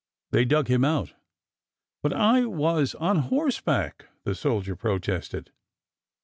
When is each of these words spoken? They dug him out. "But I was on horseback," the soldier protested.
They 0.31 0.45
dug 0.45 0.67
him 0.67 0.83
out. 0.83 1.13
"But 2.01 2.11
I 2.11 2.45
was 2.45 2.95
on 2.95 3.17
horseback," 3.19 4.05
the 4.23 4.33
soldier 4.33 4.75
protested. 4.75 5.51